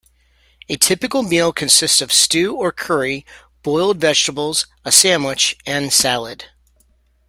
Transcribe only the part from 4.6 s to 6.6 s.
a sandwich, and salad.